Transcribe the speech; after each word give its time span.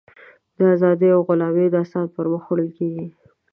د 0.57 0.59
ازادیو 0.75 1.15
او 1.17 1.21
غلامیو 1.27 1.73
داستان 1.77 2.05
پر 2.15 2.25
مخ 2.31 2.43
وړل 2.47 2.69
کېږي. 2.77 3.05